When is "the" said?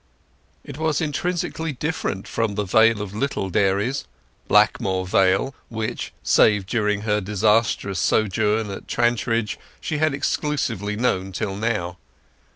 2.55-2.63